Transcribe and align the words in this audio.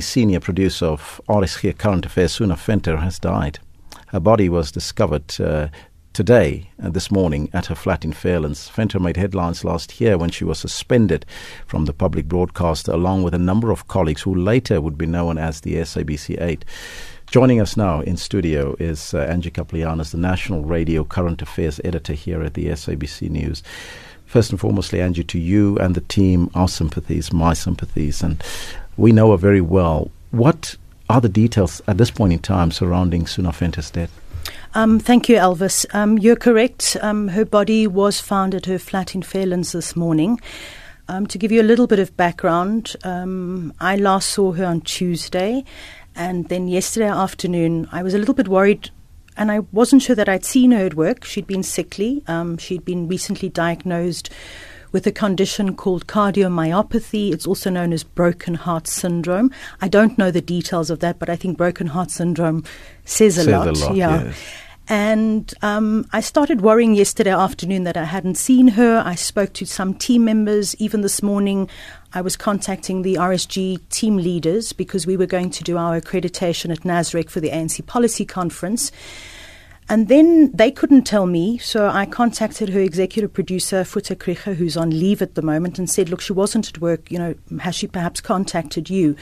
senior 0.00 0.40
producer 0.40 0.86
of 0.86 1.20
RSG 1.28 1.76
Current 1.78 2.06
Affairs, 2.06 2.32
Suna 2.32 2.56
Venter, 2.56 2.96
has 2.98 3.18
died. 3.18 3.58
Her 4.08 4.20
body 4.20 4.48
was 4.48 4.72
discovered 4.72 5.40
uh, 5.40 5.68
today, 6.12 6.70
uh, 6.82 6.90
this 6.90 7.10
morning, 7.10 7.48
at 7.52 7.66
her 7.66 7.74
flat 7.74 8.04
in 8.04 8.12
Fairlands. 8.12 8.70
Venter 8.70 8.98
made 8.98 9.16
headlines 9.16 9.64
last 9.64 10.00
year 10.00 10.18
when 10.18 10.30
she 10.30 10.44
was 10.44 10.58
suspended 10.58 11.24
from 11.66 11.84
the 11.84 11.92
public 11.92 12.26
broadcaster, 12.26 12.92
along 12.92 13.22
with 13.22 13.34
a 13.34 13.38
number 13.38 13.70
of 13.70 13.88
colleagues 13.88 14.22
who 14.22 14.34
later 14.34 14.80
would 14.80 14.98
be 14.98 15.06
known 15.06 15.38
as 15.38 15.60
the 15.60 15.74
SABC 15.76 16.40
8. 16.40 16.64
Joining 17.30 17.60
us 17.60 17.76
now 17.76 18.00
in 18.00 18.16
studio 18.16 18.74
is 18.80 19.14
uh, 19.14 19.18
Angie 19.20 19.52
Kapelianis, 19.52 20.10
the 20.10 20.18
National 20.18 20.64
Radio 20.64 21.04
Current 21.04 21.40
Affairs 21.40 21.80
editor 21.84 22.12
here 22.12 22.42
at 22.42 22.54
the 22.54 22.66
SABC 22.66 23.30
News. 23.30 23.62
First 24.26 24.50
and 24.50 24.60
foremostly, 24.60 25.00
Angie, 25.00 25.24
to 25.24 25.38
you 25.38 25.76
and 25.78 25.94
the 25.94 26.00
team, 26.02 26.50
our 26.54 26.68
sympathies, 26.68 27.32
my 27.32 27.52
sympathies, 27.52 28.22
and 28.22 28.42
we 29.00 29.12
know 29.12 29.30
her 29.30 29.36
very 29.36 29.62
well. 29.62 30.10
What 30.30 30.76
are 31.08 31.20
the 31.20 31.28
details 31.28 31.80
at 31.88 31.98
this 31.98 32.10
point 32.10 32.32
in 32.34 32.38
time 32.38 32.70
surrounding 32.70 33.26
Suna 33.26 33.50
Venter's 33.50 33.90
death? 33.90 34.12
Um, 34.74 35.00
thank 35.00 35.28
you, 35.28 35.36
Elvis. 35.36 35.86
Um, 35.94 36.18
you're 36.18 36.36
correct. 36.36 36.96
Um, 37.00 37.28
her 37.28 37.44
body 37.44 37.86
was 37.86 38.20
found 38.20 38.54
at 38.54 38.66
her 38.66 38.78
flat 38.78 39.14
in 39.14 39.22
Fairlands 39.22 39.72
this 39.72 39.96
morning. 39.96 40.38
Um, 41.08 41.26
to 41.26 41.38
give 41.38 41.50
you 41.50 41.60
a 41.60 41.64
little 41.64 41.88
bit 41.88 41.98
of 41.98 42.16
background, 42.16 42.94
um, 43.02 43.72
I 43.80 43.96
last 43.96 44.30
saw 44.30 44.52
her 44.52 44.64
on 44.64 44.82
Tuesday, 44.82 45.64
and 46.14 46.48
then 46.48 46.68
yesterday 46.68 47.08
afternoon, 47.08 47.88
I 47.90 48.02
was 48.02 48.14
a 48.14 48.18
little 48.18 48.34
bit 48.34 48.46
worried 48.46 48.90
and 49.36 49.50
I 49.50 49.60
wasn't 49.72 50.02
sure 50.02 50.16
that 50.16 50.28
I'd 50.28 50.44
seen 50.44 50.72
her 50.72 50.84
at 50.84 50.94
work. 50.94 51.24
She'd 51.24 51.46
been 51.46 51.62
sickly. 51.62 52.22
Um, 52.26 52.58
she'd 52.58 52.84
been 52.84 53.08
recently 53.08 53.48
diagnosed 53.48 54.28
with 54.92 55.06
a 55.06 55.12
condition 55.12 55.74
called 55.76 56.06
cardiomyopathy. 56.06 57.32
It's 57.32 57.46
also 57.46 57.70
known 57.70 57.92
as 57.92 58.02
broken 58.04 58.54
heart 58.54 58.86
syndrome. 58.86 59.50
I 59.80 59.88
don't 59.88 60.16
know 60.18 60.30
the 60.30 60.40
details 60.40 60.90
of 60.90 61.00
that, 61.00 61.18
but 61.18 61.28
I 61.28 61.36
think 61.36 61.56
broken 61.56 61.88
heart 61.88 62.10
syndrome 62.10 62.64
says 63.04 63.38
a 63.38 63.44
Says 63.44 63.52
lot. 63.52 63.66
a 63.68 63.72
lot, 63.72 63.96
yeah. 63.96 64.24
yes. 64.24 64.36
And 64.88 65.54
um, 65.62 66.08
I 66.12 66.20
started 66.20 66.62
worrying 66.62 66.94
yesterday 66.94 67.30
afternoon 67.30 67.84
that 67.84 67.96
I 67.96 68.02
hadn't 68.02 68.34
seen 68.34 68.66
her. 68.68 69.00
I 69.06 69.14
spoke 69.14 69.52
to 69.52 69.64
some 69.64 69.94
team 69.94 70.24
members. 70.24 70.74
Even 70.80 71.02
this 71.02 71.22
morning, 71.22 71.70
I 72.12 72.22
was 72.22 72.36
contacting 72.36 73.02
the 73.02 73.14
RSG 73.14 73.88
team 73.90 74.16
leaders 74.16 74.72
because 74.72 75.06
we 75.06 75.16
were 75.16 75.26
going 75.26 75.50
to 75.50 75.62
do 75.62 75.76
our 75.76 76.00
accreditation 76.00 76.72
at 76.72 76.80
NASREC 76.80 77.30
for 77.30 77.38
the 77.38 77.50
ANC 77.50 77.86
policy 77.86 78.24
conference. 78.24 78.90
And 79.90 80.06
then 80.06 80.52
they 80.52 80.70
couldn't 80.70 81.02
tell 81.02 81.26
me, 81.26 81.58
so 81.58 81.88
I 81.88 82.06
contacted 82.06 82.68
her 82.68 82.78
executive 82.78 83.32
producer, 83.32 83.82
Foeta 83.82 84.14
Krige, 84.14 84.54
who's 84.54 84.76
on 84.76 84.90
leave 84.90 85.20
at 85.20 85.34
the 85.34 85.42
moment, 85.42 85.80
and 85.80 85.90
said, 85.90 86.08
Look, 86.08 86.20
she 86.20 86.32
wasn't 86.32 86.68
at 86.68 86.80
work, 86.80 87.10
you 87.10 87.18
know, 87.18 87.34
has 87.58 87.74
she 87.74 87.88
perhaps 87.88 88.20
contacted 88.20 88.88
you? 88.88 89.16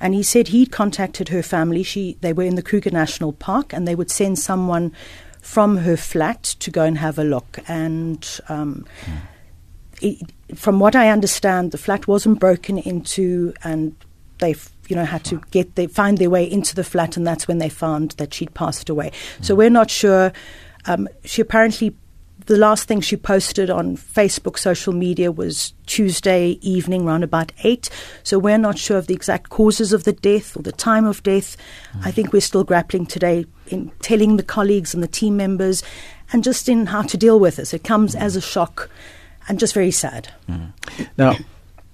And 0.00 0.14
he 0.14 0.22
said 0.22 0.48
he'd 0.48 0.72
contacted 0.72 1.28
her 1.28 1.42
family. 1.42 1.82
She, 1.82 2.16
they 2.22 2.32
were 2.32 2.44
in 2.44 2.54
the 2.54 2.62
Kruger 2.62 2.90
National 2.90 3.34
Park, 3.34 3.74
and 3.74 3.86
they 3.86 3.94
would 3.94 4.10
send 4.10 4.38
someone 4.38 4.94
from 5.42 5.76
her 5.76 5.96
flat 5.98 6.42
to 6.42 6.70
go 6.70 6.84
and 6.84 6.96
have 6.96 7.18
a 7.18 7.24
look. 7.24 7.58
And 7.68 8.26
um, 8.48 8.86
it, 10.00 10.32
from 10.54 10.80
what 10.80 10.96
I 10.96 11.10
understand, 11.10 11.70
the 11.70 11.78
flat 11.78 12.08
wasn't 12.08 12.40
broken 12.40 12.78
into, 12.78 13.52
and 13.62 13.94
they, 14.38 14.54
you 14.88 14.96
know, 14.96 15.04
had 15.04 15.24
to 15.24 15.40
get 15.50 15.74
they 15.74 15.86
find 15.86 16.18
their 16.18 16.30
way 16.30 16.44
into 16.50 16.74
the 16.74 16.84
flat, 16.84 17.16
and 17.16 17.26
that's 17.26 17.46
when 17.46 17.58
they 17.58 17.68
found 17.68 18.12
that 18.12 18.34
she'd 18.34 18.54
passed 18.54 18.88
away. 18.88 19.12
So 19.40 19.54
mm. 19.54 19.58
we're 19.58 19.70
not 19.70 19.90
sure. 19.90 20.32
Um, 20.86 21.08
she 21.24 21.42
apparently, 21.42 21.94
the 22.46 22.56
last 22.56 22.88
thing 22.88 23.00
she 23.00 23.16
posted 23.16 23.68
on 23.68 23.96
Facebook, 23.96 24.58
social 24.58 24.92
media, 24.92 25.30
was 25.30 25.74
Tuesday 25.86 26.58
evening, 26.62 27.06
around 27.06 27.22
about 27.22 27.52
eight. 27.64 27.90
So 28.22 28.38
we're 28.38 28.58
not 28.58 28.78
sure 28.78 28.96
of 28.96 29.06
the 29.06 29.14
exact 29.14 29.50
causes 29.50 29.92
of 29.92 30.04
the 30.04 30.12
death 30.12 30.56
or 30.56 30.62
the 30.62 30.72
time 30.72 31.04
of 31.04 31.22
death. 31.22 31.56
Mm. 31.92 32.06
I 32.06 32.10
think 32.10 32.32
we're 32.32 32.40
still 32.40 32.64
grappling 32.64 33.06
today 33.06 33.44
in 33.66 33.90
telling 34.00 34.36
the 34.36 34.42
colleagues 34.42 34.94
and 34.94 35.02
the 35.02 35.08
team 35.08 35.36
members, 35.36 35.82
and 36.32 36.42
just 36.42 36.68
in 36.68 36.86
how 36.86 37.02
to 37.02 37.16
deal 37.16 37.38
with 37.38 37.56
this. 37.56 37.74
It 37.74 37.84
comes 37.84 38.14
mm. 38.14 38.20
as 38.20 38.36
a 38.36 38.40
shock, 38.40 38.88
and 39.48 39.58
just 39.58 39.74
very 39.74 39.90
sad. 39.90 40.32
Now, 41.18 41.36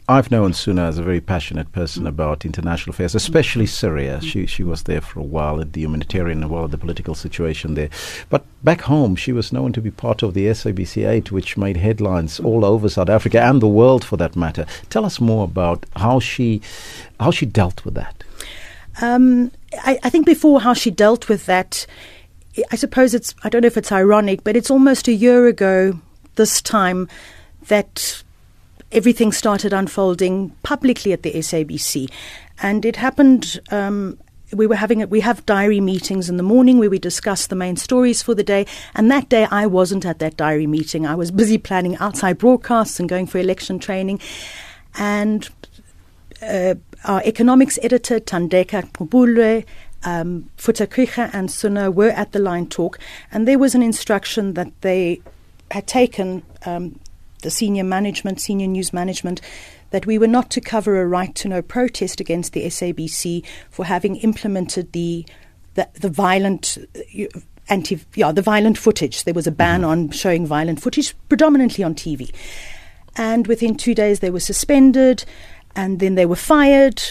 I've 0.07 0.31
known 0.31 0.53
Suna 0.53 0.85
as 0.85 0.99
a 0.99 1.03
very 1.03 1.23
passionate 1.23 1.73
person 1.73 2.07
about 2.07 2.45
international 2.45 2.93
affairs, 2.93 3.15
especially 3.15 3.65
Syria. 3.65 4.21
She 4.21 4.45
she 4.45 4.63
was 4.63 4.83
there 4.83 5.01
for 5.01 5.21
a 5.21 5.25
while 5.25 5.63
at 5.63 5.73
the 5.73 5.81
humanitarian 5.81 6.45
as 6.45 6.51
well 6.51 6.65
as 6.65 6.71
the 6.71 6.79
political 6.79 7.15
situation 7.15 7.73
there. 7.73 7.89
But 8.29 8.45
back 8.63 8.83
home, 8.83 9.17
she 9.17 9.33
was 9.33 9.51
known 9.51 9.73
to 9.73 9.81
be 9.81 9.91
part 9.91 10.23
of 10.23 10.35
the 10.35 10.47
SABC 10.47 11.09
8, 11.09 11.33
which 11.33 11.57
made 11.57 11.79
headlines 11.79 12.39
all 12.39 12.67
over 12.67 12.91
South 12.91 13.09
Africa 13.09 13.41
and 13.41 13.63
the 13.63 13.69
world 13.69 14.05
for 14.05 14.19
that 14.19 14.37
matter. 14.37 14.67
Tell 14.91 15.07
us 15.07 15.21
more 15.21 15.45
about 15.45 15.87
how 15.97 16.21
she 16.21 16.61
how 17.19 17.31
she 17.31 17.47
dealt 17.47 17.87
with 17.87 17.95
that. 17.95 18.23
Um, 19.01 19.53
I, 19.85 19.99
I 20.03 20.11
think 20.11 20.27
before 20.27 20.61
how 20.61 20.75
she 20.75 20.91
dealt 20.91 21.31
with 21.31 21.47
that, 21.47 21.87
I 22.71 22.77
suppose 22.77 23.15
it's, 23.15 23.35
I 23.43 23.49
don't 23.49 23.63
know 23.63 23.67
if 23.67 23.77
it's 23.77 23.91
ironic, 23.91 24.45
but 24.45 24.55
it's 24.55 24.71
almost 24.71 25.09
a 25.09 25.13
year 25.13 25.47
ago 25.47 25.99
this 26.37 26.63
time 26.63 27.09
that 27.69 28.23
everything 28.95 29.33
started 29.33 29.73
unfolding 29.73 30.51
publicly 30.63 31.13
at 31.13 31.23
the 31.23 31.33
SABC. 31.33 32.11
And 32.63 32.85
it 32.85 32.97
happened. 32.97 33.61
Um, 33.71 34.19
we 34.53 34.67
were 34.67 34.77
having 34.77 35.09
we 35.11 35.21
have 35.21 35.45
diary 35.47 35.81
meetings 35.81 36.29
in 36.29 36.37
the 36.37 36.43
morning 36.43 36.79
where 36.79 36.91
we 36.91 36.99
discuss 36.99 37.49
the 37.49 37.57
main 37.57 37.77
stories 37.77 38.23
for 38.23 38.35
the 38.35 38.45
day. 38.45 38.67
And 38.95 39.11
that 39.11 39.29
day, 39.29 39.47
I 39.51 39.67
wasn't 39.67 40.07
at 40.07 40.21
that 40.21 40.37
diary 40.37 40.67
meeting. 40.67 41.07
I 41.07 41.15
was 41.15 41.31
busy 41.31 41.59
planning 41.59 41.97
outside 41.97 42.39
broadcasts 42.39 43.01
and 43.01 43.09
going 43.09 43.27
for 43.27 43.39
election 43.39 43.79
training. 43.79 44.21
And 44.97 45.49
uh, 46.41 46.75
our 47.05 47.23
economics 47.25 47.79
editor, 47.83 48.21
Thandeka 48.21 48.91
Gqubule, 48.93 49.65
um, 50.05 50.51
and 51.33 51.51
Suna 51.51 51.91
were 51.91 52.11
at 52.11 52.33
the 52.33 52.39
line 52.39 52.67
talk, 52.67 52.99
and 53.33 53.49
there 53.49 53.59
was 53.59 53.75
an 53.75 53.83
instruction 53.83 54.55
that 54.55 54.71
they 54.83 55.23
had 55.71 55.87
taken, 55.87 56.43
um, 56.67 56.99
the 57.45 57.51
senior 57.51 57.85
management, 57.85 58.41
senior 58.41 58.67
news 58.67 58.93
management, 58.93 59.41
that 59.91 60.07
we 60.07 60.19
were 60.19 60.27
not 60.27 60.51
to 60.51 60.61
cover 60.61 61.01
a 61.01 61.07
right 61.07 61.33
to 61.37 61.49
know 61.49 61.63
protest 61.63 62.21
against 62.21 62.53
the 62.53 62.65
SABC 62.65 63.45
for 63.71 63.85
having 63.85 64.17
implemented 64.17 64.91
the 64.93 65.25
the, 65.75 65.89
the 65.95 66.09
violent. 66.09 66.79
Uh, 66.97 67.27
Anti, 67.67 67.99
yeah, 68.15 68.31
the 68.31 68.43
violent 68.43 68.77
footage. 68.77 69.25
There 69.25 69.33
was 69.33 69.47
a 69.47 69.51
ban 69.51 69.85
on 69.85 70.11
showing 70.11 70.47
violent 70.47 70.83
footage, 70.83 71.15
predominantly 71.31 71.83
on 71.83 71.95
TV. 71.95 72.31
And 73.17 73.47
within 73.47 73.75
two 73.75 73.95
days, 73.95 74.21
they 74.21 74.29
were 74.29 74.39
suspended, 74.39 75.25
and 75.75 75.99
then 75.99 76.15
they 76.15 76.27
were 76.27 76.37
fired. 76.37 77.03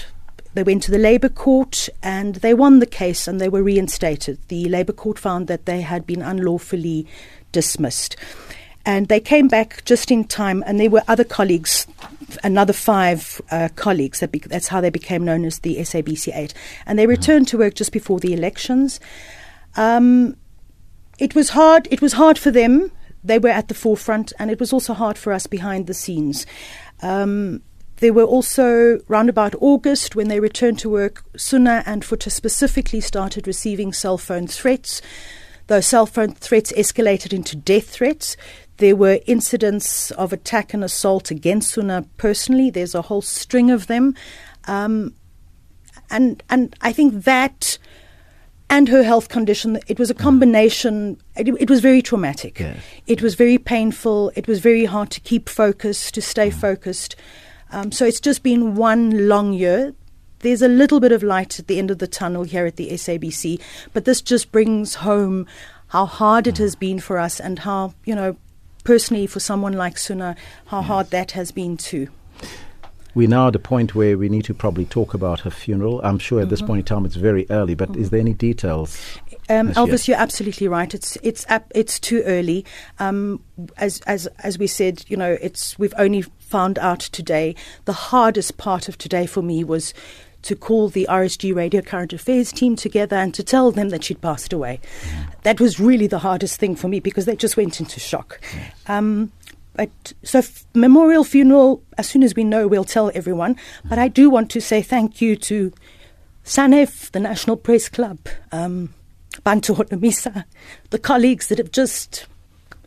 They 0.54 0.62
went 0.62 0.84
to 0.84 0.92
the 0.92 1.00
Labour 1.00 1.30
Court 1.30 1.90
and 2.04 2.36
they 2.36 2.54
won 2.54 2.78
the 2.78 2.86
case 2.86 3.28
and 3.28 3.42
they 3.42 3.50
were 3.50 3.64
reinstated. 3.64 4.38
The 4.50 4.70
Labour 4.70 4.94
Court 4.94 5.18
found 5.18 5.48
that 5.48 5.66
they 5.66 5.82
had 5.82 6.06
been 6.06 6.22
unlawfully 6.22 7.08
dismissed. 7.52 8.16
And 8.86 9.08
they 9.08 9.20
came 9.20 9.48
back 9.48 9.84
just 9.86 10.12
in 10.12 10.26
time, 10.26 10.64
and 10.66 10.80
there 10.80 10.90
were 10.90 11.04
other 11.08 11.24
colleagues, 11.24 11.88
another 12.44 12.74
five 12.74 13.42
uh, 13.50 13.70
colleagues. 13.76 14.20
That 14.20 14.32
be- 14.32 14.40
that's 14.40 14.68
how 14.68 14.82
they 14.82 14.90
became 14.90 15.24
known 15.24 15.46
as 15.46 15.60
the 15.60 15.78
SABC 15.78 16.36
8. 16.36 16.54
And 16.86 17.00
they 17.00 17.08
returned 17.08 17.48
to 17.50 17.58
work 17.58 17.76
just 17.76 17.94
before 17.94 18.20
the 18.20 18.34
elections. 18.34 19.00
Um, 19.78 20.36
it 21.18 21.34
was 21.34 21.50
hard. 21.50 21.88
It 21.92 22.02
was 22.02 22.14
hard 22.14 22.38
for 22.38 22.52
them. 22.52 22.92
They 23.24 23.40
were 23.40 23.50
at 23.50 23.70
the 23.70 23.74
forefront, 23.74 24.34
and 24.38 24.52
it 24.52 24.60
was 24.60 24.74
also 24.74 24.94
hard 24.94 25.18
for 25.18 25.32
us 25.32 25.48
behind 25.48 25.88
the 25.88 25.94
scenes. 25.94 26.46
Um, 27.02 27.62
there 27.98 28.12
were 28.12 28.26
also, 28.26 29.00
round 29.08 29.30
about 29.30 29.56
August, 29.62 30.14
when 30.14 30.28
they 30.28 30.42
returned 30.42 30.80
to 30.80 30.90
work, 30.90 31.24
Suna 31.38 31.84
and 31.86 32.04
Foeta 32.04 32.30
specifically 32.30 33.00
started 33.00 33.48
receiving 33.48 33.94
cell 33.94 34.18
phone 34.18 34.48
threats. 34.48 35.02
Those 35.68 35.86
cell 35.86 36.06
phone 36.06 36.34
threats 36.34 36.74
escalated 36.74 37.32
into 37.32 37.56
death 37.56 37.90
threats. 37.90 38.36
There 38.78 38.96
were 38.96 39.20
incidents 39.28 40.12
of 40.12 40.34
attack 40.34 40.74
and 40.74 40.84
assault 40.84 41.32
against 41.32 41.72
Suna 41.72 42.06
personally. 42.18 42.70
There's 42.70 42.96
a 42.96 43.04
whole 43.04 43.22
string 43.22 43.70
of 43.70 43.88
them. 43.88 44.16
Um, 44.66 45.14
and, 46.10 46.42
and 46.50 46.76
I 46.82 46.92
think 46.94 47.24
that 47.26 47.78
and 48.74 48.90
her 48.90 49.04
health 49.04 49.30
condition, 49.30 49.80
it 49.88 50.00
was 50.00 50.10
a 50.10 50.16
combination, 50.16 51.22
it, 51.36 51.48
it 51.60 51.70
was 51.70 51.80
very 51.80 52.02
traumatic. 52.02 52.60
Yes. 52.60 52.78
It 53.06 53.22
was 53.22 53.36
very 53.36 53.60
painful. 53.60 54.32
It 54.36 54.48
was 54.48 54.60
very 54.62 54.86
hard 54.86 55.12
to 55.12 55.20
keep 55.20 55.48
focused, 55.48 56.16
to 56.16 56.22
stay 56.24 56.50
focused. 56.50 57.16
Um, 57.72 57.92
so 57.92 58.04
it's 58.04 58.20
just 58.20 58.42
been 58.42 58.74
one 58.74 59.28
long 59.28 59.54
year. 59.54 59.94
There's 60.40 60.64
a 60.64 60.68
little 60.68 61.00
bit 61.00 61.12
of 61.12 61.22
light 61.22 61.60
at 61.60 61.68
the 61.68 61.78
end 61.78 61.92
of 61.92 62.00
the 62.00 62.08
tunnel 62.08 62.44
here 62.44 62.66
at 62.66 62.78
the 62.78 62.90
SABC, 62.90 63.62
but 63.94 64.06
this 64.06 64.24
just 64.24 64.52
brings 64.52 64.96
home 64.96 65.46
how 65.90 66.08
hard 66.08 66.48
it 66.48 66.58
has 66.58 66.76
been 66.76 67.00
for 67.00 67.20
us 67.20 67.40
and 67.40 67.60
how, 67.60 67.94
you 68.06 68.16
know, 68.16 68.36
personally 68.84 69.28
for 69.28 69.40
someone 69.40 69.74
like 69.74 69.98
Suna, 69.98 70.36
how 70.68 70.82
hard 70.82 71.10
that 71.12 71.32
has 71.32 71.52
been 71.52 71.78
too. 71.78 72.10
We're 73.16 73.28
now 73.28 73.50
at 73.50 73.56
a 73.56 73.60
point 73.60 73.94
where 73.94 74.18
we 74.18 74.28
need 74.28 74.46
to 74.46 74.56
probably 74.56 74.86
talk 74.86 75.14
about 75.14 75.42
her 75.42 75.52
funeral. 75.52 76.02
I'm 76.04 76.18
sure 76.18 76.42
at 76.42 76.50
this 76.50 76.64
point 76.64 76.80
in 76.80 76.86
time 76.86 77.06
it's 77.06 77.16
very 77.16 77.46
early, 77.52 77.76
but 77.76 77.96
is 77.96 78.10
there 78.10 78.20
any 78.20 78.34
details? 78.34 79.20
Um, 79.50 79.72
Elvis, 79.74 80.08
you're 80.08 80.18
absolutely 80.18 80.68
right. 80.68 80.92
It's 80.94 81.16
it's 81.18 81.46
it's 81.76 82.00
too 82.00 82.24
early. 82.26 82.66
Um, 82.98 83.44
as 83.78 84.00
as 84.08 84.26
as 84.40 84.58
we 84.58 84.66
said, 84.66 85.06
you 85.10 85.18
know, 85.18 85.38
it's 85.42 85.78
we've 85.78 85.94
only 85.98 86.24
found 86.40 86.80
out 86.80 87.02
today. 87.02 87.56
The 87.86 87.94
hardest 87.94 88.58
part 88.58 88.88
of 88.88 88.98
today 88.98 89.28
for 89.28 89.44
me 89.44 89.64
was 89.64 89.94
to 90.44 90.56
call 90.56 90.90
the 90.90 91.08
RSG 91.10 91.56
Radio 91.56 91.82
Current 91.82 92.14
Affairs 92.14 92.52
team 92.52 92.76
together 92.76 93.16
and 93.16 93.34
to 93.34 93.44
tell 93.44 93.72
them 93.72 93.90
that 93.90 94.04
she'd 94.04 94.22
passed 94.22 94.54
away. 94.54 94.80
That 95.44 95.60
was 95.60 95.80
really 95.80 96.08
the 96.08 96.20
hardest 96.20 96.60
thing 96.60 96.76
for 96.76 96.88
me 96.88 97.00
because 97.00 97.26
they 97.26 97.36
just 97.36 97.58
went 97.58 97.80
into 97.80 98.00
shock. 98.00 98.40
Um, 98.88 99.32
but 99.76 100.14
so 100.24 100.40
f- 100.40 100.66
memorial 100.76 101.24
funeral 101.24 101.82
as 101.98 102.08
soon 102.08 102.22
as 102.22 102.36
we 102.36 102.44
know 102.44 102.68
we'll 102.68 102.84
tell 102.84 103.10
everyone 103.16 103.56
but 103.86 103.98
i 103.98 104.08
do 104.08 104.30
want 104.30 104.52
to 104.52 104.62
say 104.62 104.84
thank 104.84 105.20
you 105.20 105.36
to 105.36 105.74
sanef 106.46 107.10
the 107.10 107.20
national 107.20 107.58
press 107.58 107.90
club 107.90 108.20
um, 108.52 108.94
Bantu 109.44 109.74
Holomisa, 109.74 110.44
the 110.92 111.00
colleagues 111.00 111.48
that 111.48 111.58
have 111.58 111.72
just 111.72 112.28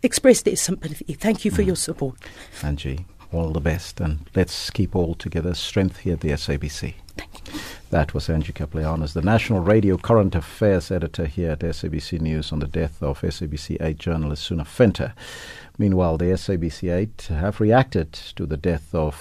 expressed 0.04 0.44
their 0.44 0.54
sympathy 0.54 1.14
thank 1.14 1.44
you 1.44 1.50
for 1.50 1.62
your 1.62 1.74
support 1.74 2.16
Angie, 2.62 3.04
all 3.32 3.50
the 3.50 3.60
best, 3.60 4.00
and 4.00 4.20
let's 4.34 4.70
keep 4.70 4.94
all 4.94 5.14
together. 5.14 5.54
Strength 5.54 5.98
here 5.98 6.14
at 6.14 6.20
the 6.20 6.30
SABC. 6.30 6.94
That 7.90 8.12
was 8.12 8.28
Angie 8.28 8.52
Kapelianis, 8.52 9.12
the 9.12 9.22
National 9.22 9.60
Radio 9.60 9.96
Current 9.96 10.34
Affairs 10.34 10.90
Editor 10.90 11.26
here 11.26 11.52
at 11.52 11.60
SABC 11.60 12.20
News 12.20 12.50
on 12.50 12.58
the 12.58 12.66
death 12.66 13.00
of 13.00 13.20
SABC 13.20 13.76
8 13.81 13.96
journalist 13.96 14.43
Suna 14.43 14.64
Venter. 14.64 15.14
Meanwhile, 15.78 16.19
the 16.19 16.25
SABC 16.25 16.93
8 16.93 17.28
have 17.31 17.60
reacted 17.60 18.12
to 18.12 18.44
the 18.44 18.56
death 18.56 18.93
of 18.93 19.14